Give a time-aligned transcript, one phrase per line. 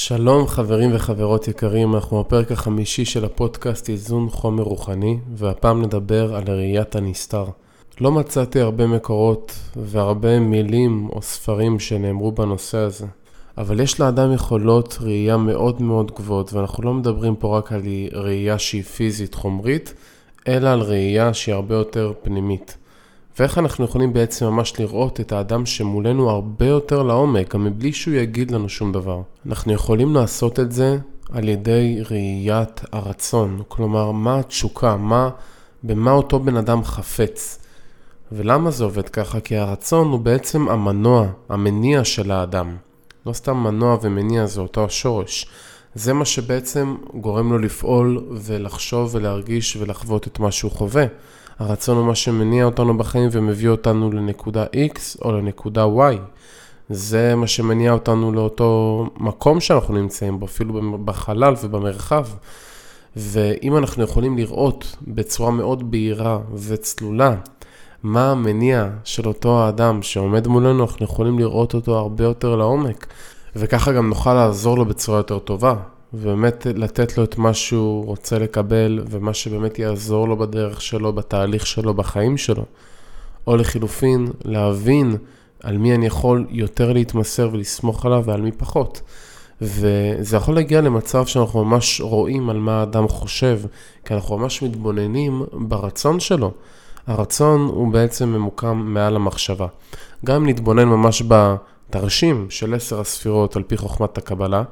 [0.00, 6.42] שלום חברים וחברות יקרים, אנחנו בפרק החמישי של הפודקאסט איזון חומר רוחני, והפעם נדבר על
[6.46, 7.44] ראיית הנסתר.
[8.00, 13.06] לא מצאתי הרבה מקורות והרבה מילים או ספרים שנאמרו בנושא הזה,
[13.58, 18.58] אבל יש לאדם יכולות ראייה מאוד מאוד גבוהות, ואנחנו לא מדברים פה רק על ראייה
[18.58, 19.94] שהיא פיזית חומרית,
[20.48, 22.76] אלא על ראייה שהיא הרבה יותר פנימית.
[23.38, 28.14] ואיך אנחנו יכולים בעצם ממש לראות את האדם שמולנו הרבה יותר לעומק, גם מבלי שהוא
[28.14, 29.22] יגיד לנו שום דבר.
[29.46, 30.98] אנחנו יכולים לעשות את זה
[31.32, 35.30] על ידי ראיית הרצון, כלומר, מה התשוקה, מה,
[35.82, 37.58] במה אותו בן אדם חפץ.
[38.32, 39.40] ולמה זה עובד ככה?
[39.40, 42.76] כי הרצון הוא בעצם המנוע, המניע של האדם.
[43.26, 45.46] לא סתם מנוע ומניע, זה אותו השורש.
[45.94, 51.04] זה מה שבעצם גורם לו לפעול ולחשוב ולהרגיש ולחוות את מה שהוא חווה.
[51.58, 56.16] הרצון הוא מה שמניע אותנו בחיים ומביא אותנו לנקודה X או לנקודה Y.
[56.90, 62.26] זה מה שמניע אותנו לאותו מקום שאנחנו נמצאים בו, אפילו בחלל ובמרחב.
[63.16, 67.34] ואם אנחנו יכולים לראות בצורה מאוד בהירה וצלולה
[68.02, 73.06] מה המניע של אותו האדם שעומד מולנו, אנחנו יכולים לראות אותו הרבה יותר לעומק.
[73.56, 75.74] וככה גם נוכל לעזור לו בצורה יותר טובה.
[76.14, 81.66] ובאמת לתת לו את מה שהוא רוצה לקבל, ומה שבאמת יעזור לו בדרך שלו, בתהליך
[81.66, 82.64] שלו, בחיים שלו.
[83.46, 85.16] או לחילופין, להבין
[85.62, 89.02] על מי אני יכול יותר להתמסר ולסמוך עליו ועל מי פחות.
[89.60, 93.60] וזה יכול להגיע למצב שאנחנו ממש רואים על מה האדם חושב,
[94.04, 96.52] כי אנחנו ממש מתבוננים ברצון שלו.
[97.06, 99.66] הרצון הוא בעצם ממוקם מעל המחשבה.
[100.24, 104.62] גם אם נתבונן ממש בתרשים של עשר הספירות על פי חוכמת הקבלה,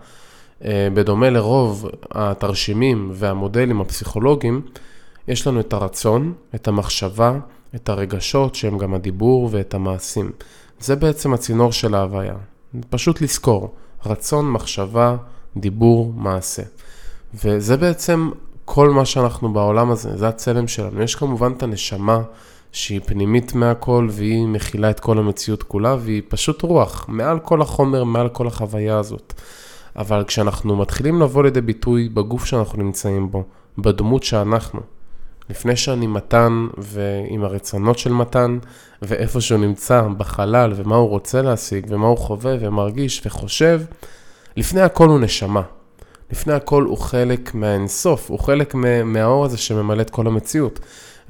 [0.65, 4.63] בדומה לרוב התרשימים והמודלים הפסיכולוגיים,
[5.29, 7.39] יש לנו את הרצון, את המחשבה,
[7.75, 10.31] את הרגשות שהם גם הדיבור ואת המעשים.
[10.81, 12.35] זה בעצם הצינור של ההוויה.
[12.91, 13.75] פשוט לזכור,
[14.07, 15.17] רצון, מחשבה,
[15.57, 16.63] דיבור, מעשה.
[17.45, 18.31] וזה בעצם
[18.65, 21.03] כל מה שאנחנו בעולם הזה, זה הצלם שלנו.
[21.03, 22.23] יש כמובן את הנשמה
[22.73, 28.05] שהיא פנימית מהכל והיא מכילה את כל המציאות כולה והיא פשוט רוח, מעל כל החומר,
[28.05, 29.35] מעל כל החוויה הזאת.
[29.97, 33.45] אבל כשאנחנו מתחילים לבוא לידי ביטוי בגוף שאנחנו נמצאים בו,
[33.79, 34.81] בדמות שאנחנו,
[35.51, 38.59] לפני שאני מתן ועם הרצונות של מתן,
[39.03, 43.83] ואיפה שהוא נמצא בחלל, ומה הוא רוצה להשיג, ומה הוא חווה ומרגיש וחושב,
[44.57, 45.63] לפני הכל הוא נשמה.
[46.33, 48.75] לפני הכל הוא חלק מהאינסוף, הוא חלק
[49.05, 50.81] מהאור הזה שממלא את כל המציאות.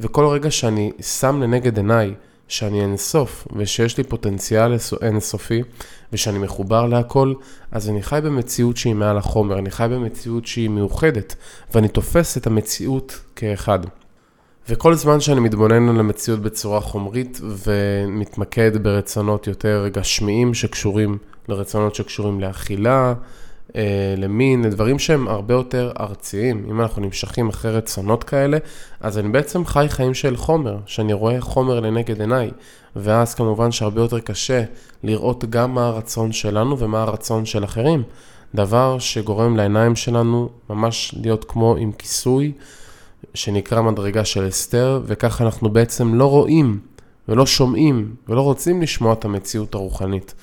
[0.00, 2.15] וכל רגע שאני שם לנגד עיניי
[2.49, 5.62] שאני אינסוף ושיש לי פוטנציאל אינסופי
[6.12, 7.34] ושאני מחובר להכל,
[7.71, 11.35] אז אני חי במציאות שהיא מעל החומר, אני חי במציאות שהיא מאוחדת
[11.75, 13.79] ואני תופס את המציאות כאחד.
[14.69, 21.19] וכל זמן שאני מתבונן על המציאות בצורה חומרית ומתמקד ברצונות יותר גשמיים שקשורים
[21.49, 23.15] לרצונות שקשורים לאכילה,
[24.16, 26.66] למין, לדברים שהם הרבה יותר ארציים.
[26.70, 28.59] אם אנחנו נמשכים אחרי רצונות כאלה,
[29.00, 32.50] אז אני בעצם חי חיים של חומר, שאני רואה חומר לנגד עיניי.
[32.97, 34.62] ואז כמובן שהרבה יותר קשה
[35.03, 38.03] לראות גם מה הרצון שלנו ומה הרצון של אחרים.
[38.54, 42.53] דבר שגורם לעיניים שלנו ממש להיות כמו עם כיסוי,
[43.34, 46.78] שנקרא מדרגה של אסתר, וככה אנחנו בעצם לא רואים
[47.28, 50.34] ולא שומעים ולא רוצים לשמוע את המציאות הרוחנית.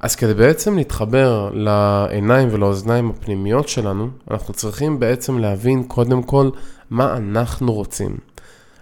[0.00, 6.50] אז כדי בעצם להתחבר לעיניים ולאוזניים הפנימיות שלנו, אנחנו צריכים בעצם להבין קודם כל
[6.90, 8.16] מה אנחנו רוצים.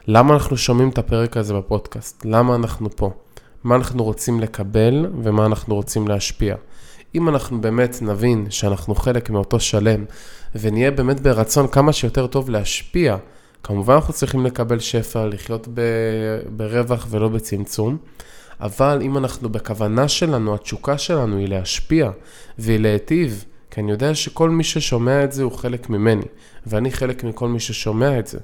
[0.09, 2.25] למה אנחנו שומעים את הפרק הזה בפודקאסט?
[2.25, 3.11] למה אנחנו פה?
[3.65, 6.57] מה אנחנו רוצים לקבל ומה אנחנו רוצים להשפיע.
[7.15, 10.05] אם אנחנו באמת נבין שאנחנו חלק מאותו שלם
[10.55, 13.17] ונהיה באמת ברצון כמה שיותר טוב להשפיע,
[13.63, 15.81] כמובן אנחנו צריכים לקבל שפע, לחיות ב...
[16.57, 17.97] ברווח ולא בצמצום.
[18.61, 22.11] אבל אם אנחנו בכוונה שלנו, התשוקה שלנו היא להשפיע
[22.59, 26.25] והיא להיטיב, כי אני יודע שכל מי ששומע את זה הוא חלק ממני,
[26.67, 28.39] ואני חלק מכל מי ששומע את זה.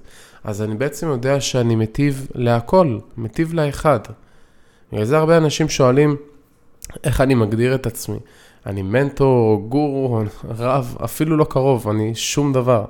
[0.44, 4.00] אז אני בעצם יודע שאני מטיב להכל, מטיב לאחד.
[4.92, 6.16] בגלל זה הרבה אנשים שואלים,
[7.04, 8.18] איך אני מגדיר את עצמי?
[8.66, 12.84] אני מנטור, גורו, רב, אפילו לא קרוב, אני שום דבר.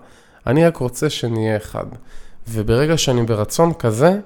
[0.46, 1.86] אני רק רוצה שנהיה אחד.
[2.48, 4.18] וברגע שאני ברצון כזה,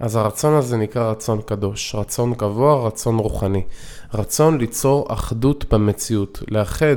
[0.00, 3.62] אז הרצון הזה נקרא רצון קדוש, רצון גבוה, רצון רוחני.
[4.14, 6.96] רצון ליצור אחדות במציאות, לאחד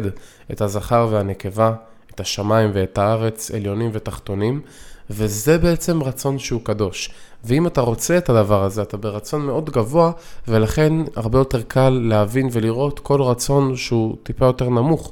[0.51, 1.73] את הזכר והנקבה,
[2.13, 4.61] את השמיים ואת הארץ, עליונים ותחתונים,
[5.09, 7.11] וזה בעצם רצון שהוא קדוש.
[7.43, 10.11] ואם אתה רוצה את הדבר הזה, אתה ברצון מאוד גבוה,
[10.47, 15.11] ולכן הרבה יותר קל להבין ולראות כל רצון שהוא טיפה יותר נמוך.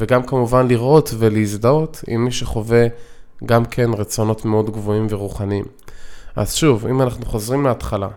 [0.00, 2.86] וגם כמובן לראות ולהזדהות עם מי שחווה
[3.44, 5.64] גם כן רצונות מאוד גבוהים ורוחניים.
[6.36, 8.08] אז שוב, אם אנחנו חוזרים להתחלה,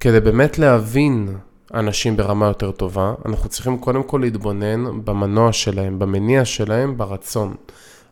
[0.00, 1.36] כדי באמת להבין
[1.74, 7.54] אנשים ברמה יותר טובה, אנחנו צריכים קודם כל להתבונן במנוע שלהם, במניע שלהם, ברצון.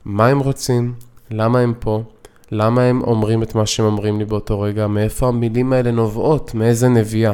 [0.05, 0.95] מה הם רוצים,
[1.31, 2.03] למה הם פה,
[2.51, 6.89] למה הם אומרים את מה שהם אומרים לי באותו רגע, מאיפה המילים האלה נובעות, מאיזה
[6.89, 7.33] נביאה,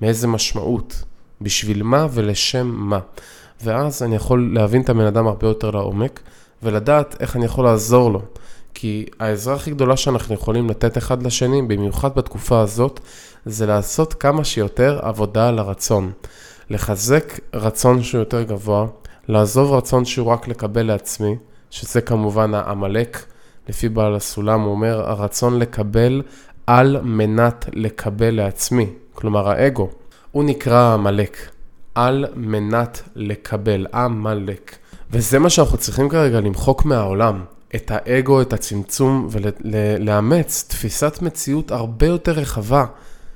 [0.00, 1.02] מאיזה משמעות,
[1.40, 2.98] בשביל מה ולשם מה.
[3.64, 6.20] ואז אני יכול להבין את הבן אדם הרבה יותר לעומק,
[6.62, 8.22] ולדעת איך אני יכול לעזור לו.
[8.80, 13.00] כי העזרה הכי גדולה שאנחנו יכולים לתת אחד לשני, במיוחד בתקופה הזאת,
[13.46, 16.12] זה לעשות כמה שיותר עבודה על הרצון.
[16.70, 18.86] לחזק רצון שהוא יותר גבוה,
[19.28, 21.36] לעזוב רצון שהוא רק לקבל לעצמי,
[21.70, 23.24] שזה כמובן העמלק,
[23.68, 26.22] לפי בעל הסולם, הוא אומר, הרצון לקבל
[26.66, 29.88] על מנת לקבל לעצמי, כלומר האגו.
[30.32, 31.36] הוא נקרא עמלק,
[31.94, 34.76] על מנת לקבל, עמלק.
[35.10, 37.44] וזה מה שאנחנו צריכים כרגע למחוק מהעולם.
[37.74, 42.84] את האגו, את הצמצום, ולאמץ תפיסת מציאות הרבה יותר רחבה,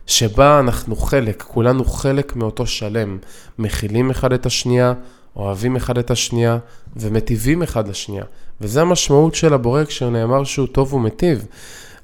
[0.07, 3.19] שבה אנחנו חלק, כולנו חלק מאותו שלם,
[3.59, 4.93] מכילים אחד את השנייה,
[5.37, 6.59] אוהבים אחד את השנייה,
[6.97, 8.25] ומטיבים אחד לשנייה.
[8.61, 11.47] וזה המשמעות של הבורא כשנאמר שהוא טוב ומטיב.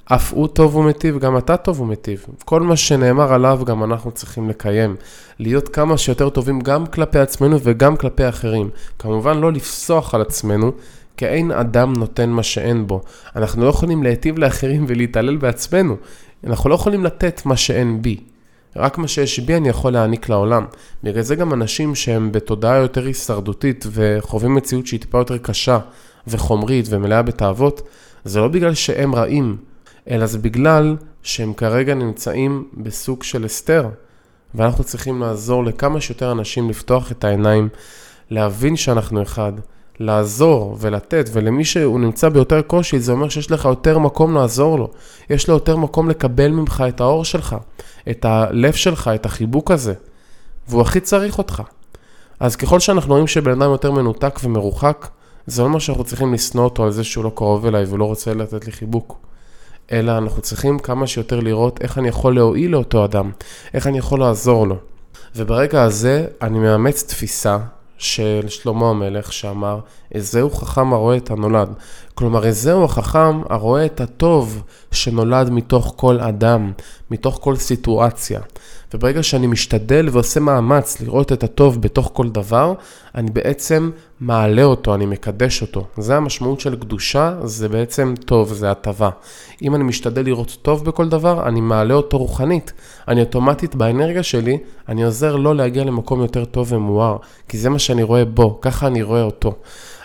[0.05, 2.27] אף הוא טוב ומטיב, גם אתה טוב ומטיב.
[2.45, 4.97] כל מה שנאמר עליו גם אנחנו צריכים לקיים.
[5.39, 8.71] להיות כמה שיותר טובים גם כלפי עצמנו וגם כלפי אחרים.
[8.99, 10.73] כמובן לא לפסוח על עצמנו,
[11.19, 13.00] כי אין אדם נותן מה שאין בו.
[13.37, 15.97] אנחנו לא יכולים להיטיב לאחרים ולהתעלל בעצמנו.
[16.47, 18.17] אנחנו לא יכולים לתת מה שאין בי.
[18.76, 20.65] רק מה שיש בי אני יכול להעניק לעולם.
[21.03, 25.79] בגלל זה גם אנשים שהם בתודעה יותר הישרדותית וחווים מציאות שהיא טיפה יותר קשה
[26.26, 27.88] וחומרית ומלאה בתאוות,
[28.25, 29.56] זה לא בגלל שהם רעים,
[30.11, 33.88] אלא זה בגלל שהם כרגע נמצאים בסוג של הסתר.
[34.55, 37.69] ואנחנו צריכים לעזור לכמה שיותר אנשים לפתוח את העיניים,
[38.31, 39.53] להבין שאנחנו אחד.
[40.00, 44.91] לעזור ולתת, ולמי שהוא נמצא ביותר קושי, זה אומר שיש לך יותר מקום לעזור לו.
[45.31, 47.56] יש לו יותר מקום לקבל ממך את האור שלך,
[48.11, 49.95] את הלב שלך, את החיבוק הזה,
[50.69, 51.62] והוא הכי צריך אותך.
[52.41, 55.09] אז ככל שאנחנו רואים שבן אדם יותר מנותק ומרוחק,
[55.47, 58.35] זה לא אומר שאנחנו צריכים לשנוא אותו על זה שהוא לא קרוב אליי ולא רוצה
[58.35, 59.19] לתת לי חיבוק.
[59.93, 63.31] אלא אנחנו צריכים כמה שיותר לראות איך אני יכול להועיל לאותו אדם,
[63.75, 64.77] איך אני יכול לעזור לו.
[65.37, 67.59] וברגע הזה אני מאמץ תפיסה
[67.99, 69.81] של שלמה המלך שאמר,
[70.15, 71.69] איזהו חכם הרואה את הנולד.
[72.15, 76.73] כלומר, איזהו החכם הרואה את הטוב שנולד מתוך כל אדם,
[77.11, 78.41] מתוך כל סיטואציה.
[78.94, 82.75] וברגע שאני משתדל ועושה מאמץ לראות את הטוב בתוך כל דבר,
[83.14, 83.90] אני בעצם
[84.20, 85.87] מעלה אותו, אני מקדש אותו.
[85.99, 89.11] זה המשמעות של קדושה, זה בעצם טוב, זה הטבה.
[89.62, 92.73] אם אני משתדל לראות טוב בכל דבר, אני מעלה אותו רוחנית.
[93.08, 94.58] אני אוטומטית באנרגיה שלי,
[94.88, 97.17] אני עוזר לו להגיע למקום יותר טוב ומואר,
[97.49, 99.55] כי זה מה שאני רואה בו, ככה אני רואה אותו.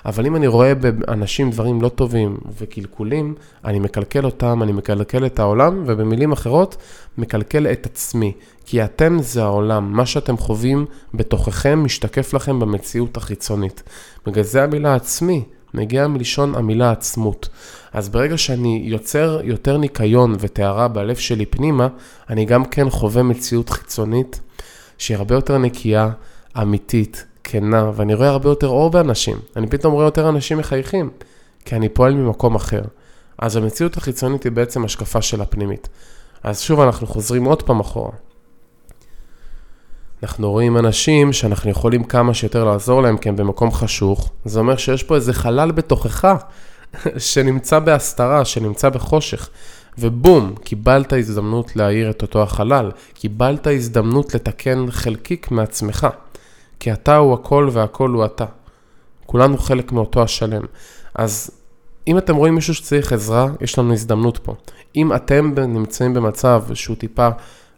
[0.05, 3.35] אבל אם אני רואה באנשים דברים לא טובים וקלקולים,
[3.65, 6.77] אני מקלקל אותם, אני מקלקל את העולם, ובמילים אחרות,
[7.17, 8.33] מקלקל את עצמי.
[8.65, 13.83] כי אתם זה העולם, מה שאתם חווים בתוככם משתקף לכם במציאות החיצונית.
[14.25, 17.49] בגלל זה המילה עצמי מגיעה מלשון המילה עצמות.
[17.93, 21.87] אז ברגע שאני יוצר יותר ניקיון וטהרה בלב שלי פנימה,
[22.29, 24.41] אני גם כן חווה מציאות חיצונית
[24.97, 26.09] שהיא הרבה יותר נקייה,
[26.61, 29.37] אמיתית, כנה, ואני רואה הרבה יותר אור באנשים.
[29.55, 31.09] אני פתאום רואה יותר אנשים מחייכים,
[31.65, 32.81] כי אני פועל ממקום אחר.
[33.37, 35.89] אז המציאות החיצונית היא בעצם השקפה של הפנימית.
[36.43, 38.11] אז שוב אנחנו חוזרים עוד פעם אחורה.
[40.23, 44.77] אנחנו רואים אנשים שאנחנו יכולים כמה שיותר לעזור להם כי הם במקום חשוך, זה אומר
[44.77, 46.27] שיש פה איזה חלל בתוכך
[47.17, 49.49] שנמצא בהסתרה, שנמצא בחושך,
[49.97, 56.07] ובום, קיבלת הזדמנות להאיר את אותו החלל, קיבלת הזדמנות לתקן חלקיק מעצמך.
[56.83, 58.45] כי אתה הוא הכל והכל הוא אתה.
[59.25, 60.61] כולנו חלק מאותו השלם.
[61.15, 61.51] אז
[62.07, 64.55] אם אתם רואים מישהו שצריך עזרה, יש לנו הזדמנות פה.
[64.95, 67.29] אם אתם נמצאים במצב שהוא טיפה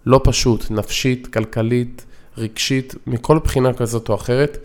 [0.05, 2.05] לא פשוט, נפשית, כלכלית,
[2.37, 4.57] רגשית, מכל בחינה כזאת או אחרת,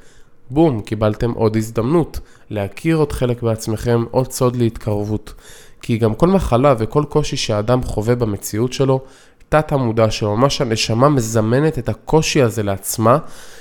[0.50, 2.20] בום, קיבלתם עוד הזדמנות
[2.50, 5.34] להכיר עוד חלק בעצמכם, עוד סוד להתקרבות.
[5.82, 9.00] כי גם כל מחלה וכל קושי שהאדם חווה במציאות שלו,
[9.50, 13.18] תת המודע שלו, ממש הנשמה מזמנת את הקושי הזה לעצמה,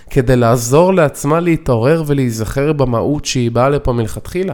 [0.09, 4.53] כדי לעזור לעצמה להתעורר ולהיזכר במהות שהיא באה לפה מלכתחילה.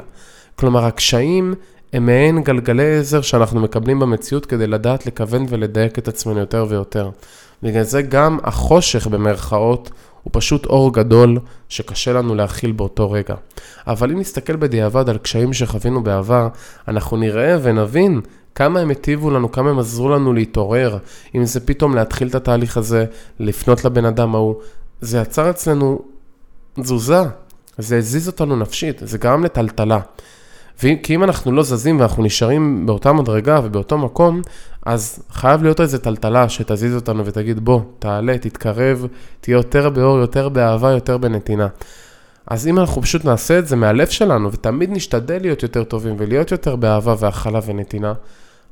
[0.55, 1.53] כלומר, הקשיים
[1.93, 7.09] הם מעין גלגלי עזר שאנחנו מקבלים במציאות כדי לדעת לכוון ולדייק את עצמנו יותר ויותר.
[7.63, 9.91] בגלל זה גם החושך במרכאות
[10.23, 11.39] הוא פשוט אור גדול
[11.69, 13.35] שקשה לנו להכיל באותו רגע.
[13.87, 16.47] אבל אם נסתכל בדיעבד על קשיים שחווינו בעבר,
[16.87, 18.21] אנחנו נראה ונבין
[18.55, 20.97] כמה הם הטיבו לנו, כמה הם עזרו לנו להתעורר.
[21.35, 23.05] אם זה פתאום להתחיל את התהליך הזה,
[23.39, 24.55] לפנות לבן אדם ההוא,
[25.01, 25.99] זה יצר אצלנו
[26.81, 27.21] תזוזה,
[27.77, 29.99] זה הזיז אותנו נפשית, זה גרם לטלטלה.
[30.77, 34.41] כי אם אנחנו לא זזים ואנחנו נשארים באותה מדרגה ובאותו מקום,
[34.85, 39.07] אז חייב להיות איזו טלטלה שתזיז אותנו ותגיד, בוא, תעלה, תתקרב,
[39.41, 41.67] תהיה יותר באור, יותר באהבה, יותר בנתינה.
[42.47, 46.51] אז אם אנחנו פשוט נעשה את זה מהלב שלנו, ותמיד נשתדל להיות יותר טובים ולהיות
[46.51, 48.13] יותר באהבה והכלה ונתינה,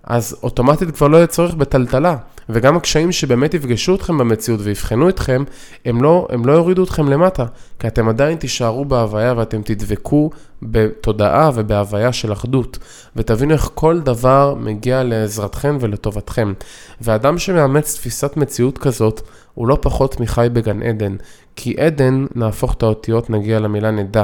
[0.04, 2.16] אז אוטומטית כבר לא יהיה צורך בטלטלה.
[2.50, 5.44] וגם הקשיים שבאמת יפגשו אתכם במציאות ויבחנו אתכם,
[5.86, 7.46] הם לא, הם לא יורידו אתכם למטה,
[7.80, 10.30] כי אתם עדיין תישארו בהוויה ואתם תדבקו
[10.62, 12.78] בתודעה ובהוויה של אחדות,
[13.16, 16.54] ותבינו איך כל דבר מגיע לעזרתכם ולטובתכם.
[17.02, 19.22] ואדם שמאמץ תפיסת מציאות כזאת,
[19.54, 21.16] הוא לא פחות מחי בגן עדן,
[21.56, 24.24] כי עדן, נהפוך את האותיות, נגיע למילה נדע.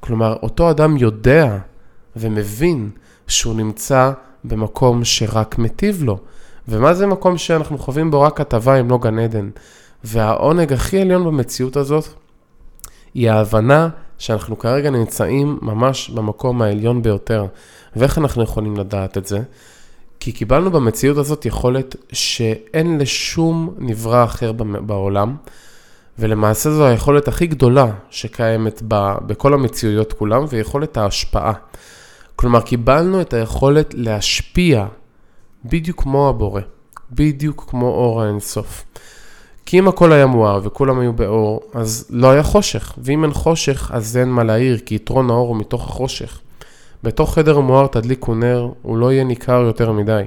[0.00, 1.58] כלומר, אותו אדם יודע
[2.16, 2.90] ומבין
[3.26, 4.12] שהוא נמצא
[4.48, 6.18] במקום שרק מטיב לו.
[6.68, 9.50] ומה זה מקום שאנחנו חווים בו רק הטבה אם לא גן עדן?
[10.04, 12.08] והעונג הכי עליון במציאות הזאת
[13.14, 13.88] היא ההבנה
[14.18, 17.46] שאנחנו כרגע נמצאים ממש במקום העליון ביותר.
[17.96, 19.40] ואיך אנחנו יכולים לדעת את זה?
[20.20, 24.52] כי קיבלנו במציאות הזאת יכולת שאין לשום נברא אחר
[24.86, 25.36] בעולם,
[26.18, 28.82] ולמעשה זו היכולת הכי גדולה שקיימת
[29.26, 31.52] בכל המציאויות כולם, ויכולת ההשפעה.
[32.40, 34.86] כלומר, קיבלנו את היכולת להשפיע
[35.64, 36.60] בדיוק כמו הבורא,
[37.12, 38.84] בדיוק כמו אור האינסוף.
[39.66, 43.90] כי אם הכל היה מואר וכולם היו באור, אז לא היה חושך, ואם אין חושך,
[43.94, 46.40] אז אין מה להעיר, כי יתרון האור הוא מתוך החושך.
[47.02, 50.22] בתוך חדר מואר תדליקו נר, הוא לא יהיה ניכר יותר מדי,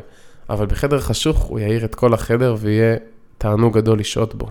[0.50, 2.96] אבל בחדר חשוך הוא יאיר את כל החדר ויהיה
[3.38, 4.48] תענוג גדול לשהות בו.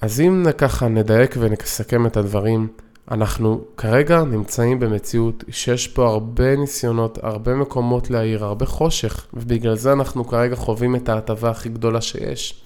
[0.00, 2.68] אז אם ככה נדייק ונסכם את הדברים,
[3.10, 9.92] אנחנו כרגע נמצאים במציאות שיש פה הרבה ניסיונות, הרבה מקומות להעיר, הרבה חושך, ובגלל זה
[9.92, 12.64] אנחנו כרגע חווים את ההטבה הכי גדולה שיש.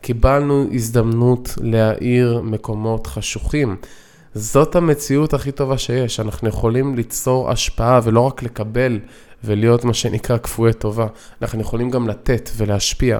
[0.00, 3.76] קיבלנו הזדמנות להאיר מקומות חשוכים.
[4.34, 8.98] זאת המציאות הכי טובה שיש, אנחנו יכולים ליצור השפעה ולא רק לקבל
[9.44, 11.06] ולהיות מה שנקרא כפויי טובה,
[11.42, 13.18] אנחנו יכולים גם לתת ולהשפיע,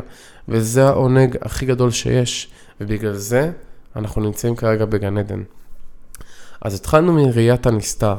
[0.48, 2.48] וזה העונג הכי גדול שיש,
[2.80, 3.50] ובגלל זה
[3.96, 5.42] אנחנו נמצאים כרגע בגן עדן.
[6.62, 8.16] אז התחלנו מראיית הנסתר,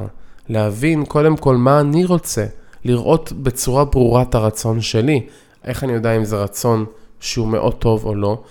[0.50, 2.46] להבין קודם כל מה אני רוצה,
[2.86, 5.26] לראות בצורה ברורה את הרצון שלי,
[5.64, 6.86] איך אני יודע אם זה רצון
[7.20, 8.42] שהוא מאוד טוב או לא,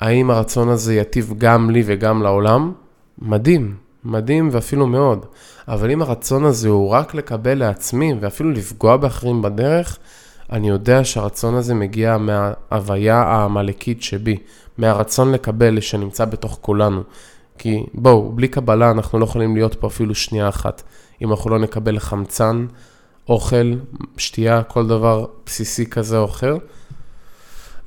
[0.00, 2.72] האם הרצון הזה יטיב גם לי וגם לעולם?
[3.18, 5.26] מדהים, מדהים ואפילו מאוד.
[5.68, 9.98] אבל אם הרצון הזה הוא רק לקבל לעצמי ואפילו לפגוע באחרים בדרך,
[10.52, 14.36] אני יודע שהרצון הזה מגיע מההוויה העמלקית שבי,
[14.78, 17.02] מהרצון לקבל שנמצא בתוך כולנו.
[17.62, 20.82] כי בואו, בלי קבלה אנחנו לא יכולים להיות פה אפילו שנייה אחת.
[21.22, 22.66] אם אנחנו לא נקבל חמצן,
[23.28, 23.72] אוכל,
[24.16, 26.56] שתייה, כל דבר בסיסי כזה או אחר,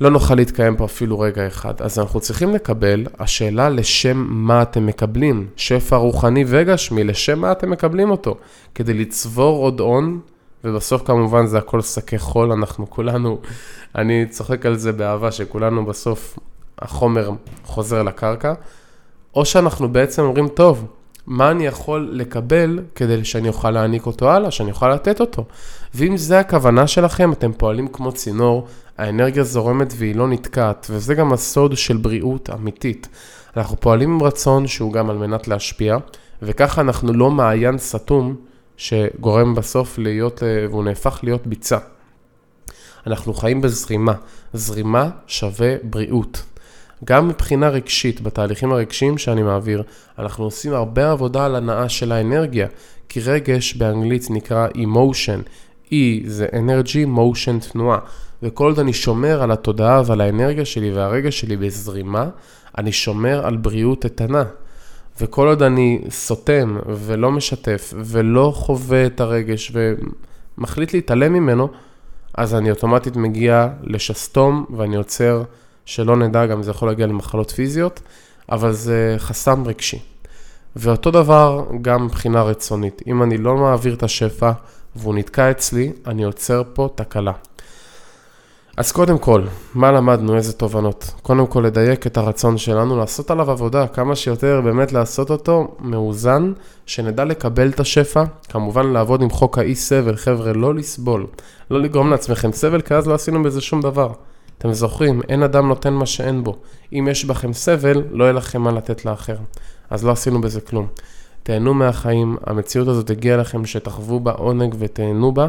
[0.02, 1.82] לא נוכל להתקיים פה אפילו רגע אחד.
[1.82, 7.70] אז אנחנו צריכים לקבל, השאלה לשם מה אתם מקבלים, שפע רוחני וגשמי, לשם מה אתם
[7.70, 8.38] מקבלים אותו,
[8.76, 10.20] כדי לצבור עוד הון,
[10.64, 13.40] ובסוף כמובן זה הכל שקי חול, אנחנו כולנו,
[13.96, 16.40] אני צוחק על זה באהבה, שכולנו בסוף
[16.80, 17.32] החומר
[17.64, 18.54] חוזר לקרקע.
[19.36, 20.86] או שאנחנו בעצם אומרים, טוב,
[21.28, 25.46] מה אני יכול לקבל כדי שאני אוכל להעניק אותו הלאה, שאני אוכל לתת אותו.
[25.96, 31.34] ואם זה הכוונה שלכם, אתם פועלים כמו צינור, האנרגיה זורמת והיא לא נתקעת, וזה גם
[31.34, 33.08] הסוד של בריאות אמיתית.
[33.58, 35.98] אנחנו פועלים עם רצון שהוא גם על מנת להשפיע,
[36.42, 38.36] וככה אנחנו לא מעיין סתום
[38.78, 41.78] שגורם בסוף להיות, והוא נהפך להיות ביצה.
[43.08, 44.14] אנחנו חיים בזרימה,
[44.54, 46.44] זרימה שווה בריאות.
[47.04, 49.84] גם מבחינה רגשית, בתהליכים הרגשיים שאני מעביר,
[50.20, 52.68] אנחנו עושים הרבה עבודה על הנאה של האנרגיה,
[53.10, 55.48] כי רגש באנגלית נקרא emotion,
[55.92, 55.96] E
[56.26, 58.00] זה energy, motion, תנועה,
[58.44, 62.30] וכל עוד אני שומר על התודעה ועל האנרגיה שלי והרגש שלי בזרימה,
[62.78, 64.44] אני שומר על בריאות איתנה.
[65.22, 69.72] וכל עוד אני סותם ולא משתף ולא חווה את הרגש
[70.58, 71.68] ומחליט להתעלם ממנו,
[72.36, 75.44] אז אני אוטומטית מגיע לשסתום ואני עוצר
[75.86, 78.02] שלא נדע, גם זה יכול להגיע למחלות פיזיות,
[78.52, 80.00] אבל זה חסם רגשי.
[80.76, 83.02] ואותו דבר גם מבחינה רצונית.
[83.08, 84.52] אם אני לא מעביר את השפע
[84.96, 87.32] והוא נתקע אצלי, אני עוצר פה תקלה.
[88.78, 89.44] אז קודם כל,
[89.76, 90.36] מה למדנו?
[90.36, 91.12] איזה תובנות?
[91.22, 96.54] קודם כל, לדייק את הרצון שלנו, לעשות עליו עבודה, כמה שיותר באמת לעשות אותו מאוזן,
[96.86, 101.28] שנדע לקבל את השפע, כמובן לעבוד עם חוק האי סבל, חבר'ה, לא לסבול,
[101.72, 104.10] לא לגרום לעצמכם סבל, כי אז לא עשינו בזה שום דבר.
[104.64, 106.58] אתם זוכרים, אין אדם נותן מה שאין בו.
[106.94, 109.36] אם יש בכם סבל, לא יהיה לכם מה לתת לאחר.
[109.90, 110.88] אז לא עשינו בזה כלום.
[111.44, 115.48] תהנו מהחיים, המציאות הזאת הגיעה לכם שתחוו בה עונג ותהנו בה,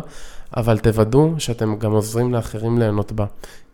[0.57, 3.25] אבל תוודאו שאתם גם עוזרים לאחרים ליהנות בה.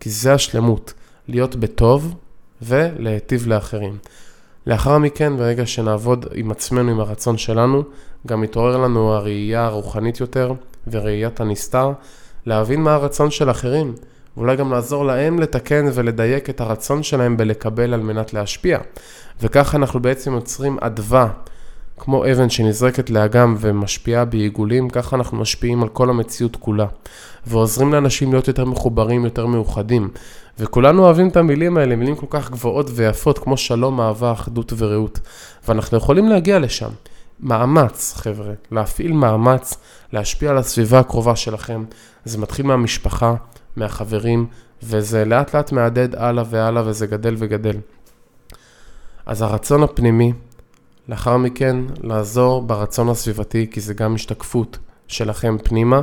[0.01, 0.93] כי זה השלמות,
[1.29, 2.15] להיות בטוב
[2.63, 3.99] ולהיטיב לאחרים.
[4.67, 7.83] לאחר מכן, ברגע שנעבוד עם עצמנו, עם הרצון שלנו,
[8.27, 10.53] גם יתעורר לנו הראייה הרוחנית יותר,
[10.87, 11.93] וראיית הנסתר,
[12.47, 13.95] להבין מה הרצון של אחרים,
[14.37, 18.79] ואולי גם לעזור להם לתקן ולדייק את הרצון שלהם בלקבל על מנת להשפיע.
[19.43, 21.29] וככה אנחנו בעצם יוצרים אדווה,
[21.99, 26.87] כמו אבן שנזרקת לאגם ומשפיעה בעיגולים, ככה אנחנו משפיעים על כל המציאות כולה.
[27.47, 30.09] ועוזרים לאנשים להיות יותר מחוברים, יותר מאוחדים.
[30.59, 35.21] וכולנו אוהבים את המילים האלה, מילים כל כך גבוהות ויפות, כמו שלום, אהבה, אחדות ורעות.
[35.69, 36.91] ואנחנו יכולים להגיע לשם.
[37.43, 39.77] מאמץ, חבר'ה, להפעיל מאמץ,
[40.13, 41.85] להשפיע על הסביבה הקרובה שלכם.
[42.25, 43.35] זה מתחיל מהמשפחה,
[43.77, 44.47] מהחברים,
[44.83, 47.77] וזה לאט לאט מהדהד הלאה והלאה, וזה גדל וגדל.
[49.27, 50.33] אז הרצון הפנימי,
[51.09, 54.79] לאחר מכן לעזור ברצון הסביבתי, כי זה גם השתקפות
[55.09, 56.01] שלכם פנימה,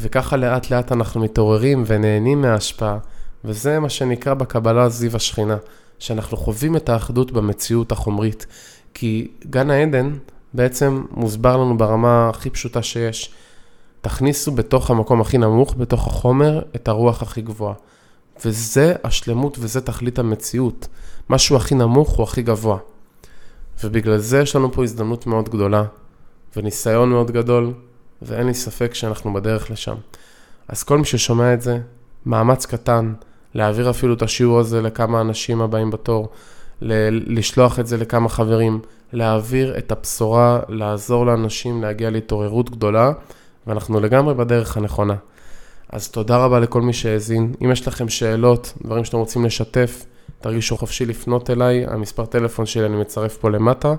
[0.00, 2.98] וככה לאט לאט אנחנו מתעוררים ונהנים מההשפעה,
[3.44, 5.56] וזה מה שנקרא בקבלה זיו השכינה,
[5.98, 8.46] שאנחנו חווים את האחדות במציאות החומרית,
[8.94, 10.10] כי גן העדן
[10.54, 13.30] בעצם מוסבר לנו ברמה הכי פשוטה שיש.
[14.00, 17.74] תכניסו בתוך המקום הכי נמוך, בתוך החומר, את הרוח הכי גבוהה.
[18.44, 20.88] וזה השלמות וזה תכלית המציאות.
[21.30, 22.78] משהו הכי נמוך הוא הכי גבוה.
[23.84, 25.84] ובגלל זה יש לנו פה הזדמנות מאוד גדולה,
[26.56, 27.72] וניסיון מאוד גדול,
[28.22, 29.94] ואין לי ספק שאנחנו בדרך לשם.
[30.68, 31.78] אז כל מי ששומע את זה,
[32.26, 33.14] מאמץ קטן,
[33.54, 36.28] להעביר אפילו את השיעור הזה לכמה אנשים הבאים בתור,
[36.82, 38.80] ל- לשלוח את זה לכמה חברים,
[39.12, 43.12] להעביר את הבשורה, לעזור לאנשים להגיע להתעוררות גדולה,
[43.66, 45.14] ואנחנו לגמרי בדרך הנכונה.
[45.92, 47.54] אז תודה רבה לכל מי שהאזין.
[47.64, 50.06] אם יש לכם שאלות, דברים שאתם רוצים לשתף,
[50.40, 53.94] תרגישו חופשי לפנות אליי, המספר טלפון שלי אני מצרף פה למטה.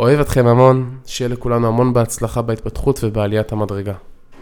[0.00, 3.94] אוהב אתכם המון, שיהיה לכולנו המון בהצלחה בהתפתחות ובעליית המדרגה.